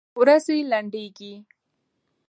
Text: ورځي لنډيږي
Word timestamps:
ورځي 0.21 0.57
لنډيږي 0.71 1.33